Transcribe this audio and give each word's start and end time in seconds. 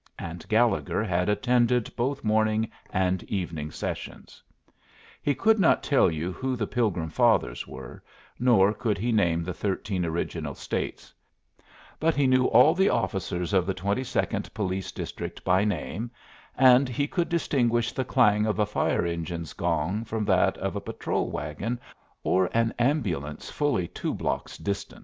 And 0.17 0.49
Gallegher 0.49 1.03
had 1.03 1.29
attended 1.29 1.95
both 1.95 2.23
morning 2.23 2.71
and 2.89 3.21
evening 3.25 3.69
sessions. 3.69 4.41
He 5.21 5.35
could 5.35 5.59
not 5.59 5.83
tell 5.83 6.09
you 6.09 6.31
who 6.31 6.55
the 6.55 6.65
Pilgrim 6.65 7.11
Fathers 7.11 7.67
were, 7.67 8.01
nor 8.39 8.73
could 8.73 8.97
he 8.97 9.11
name 9.11 9.43
the 9.43 9.53
thirteen 9.53 10.03
original 10.03 10.55
States, 10.55 11.13
but 11.99 12.15
he 12.15 12.25
knew 12.25 12.45
all 12.45 12.73
the 12.73 12.89
officers 12.89 13.53
of 13.53 13.67
the 13.67 13.75
twenty 13.75 14.03
second 14.03 14.51
police 14.55 14.91
district 14.91 15.43
by 15.43 15.63
name, 15.63 16.09
and 16.57 16.89
he 16.89 17.07
could 17.07 17.29
distinguish 17.29 17.91
the 17.91 18.03
clang 18.03 18.47
of 18.47 18.57
a 18.57 18.65
fire 18.65 19.05
engine's 19.05 19.53
gong 19.53 20.03
from 20.03 20.25
that 20.25 20.57
of 20.57 20.75
a 20.75 20.81
patrol 20.81 21.29
wagon 21.29 21.79
or 22.23 22.49
an 22.55 22.73
ambulance 22.79 23.51
fully 23.51 23.87
two 23.87 24.15
blocks 24.15 24.57
distant. 24.57 24.99